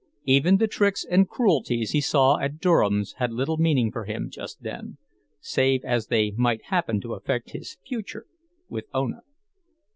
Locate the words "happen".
6.63-6.99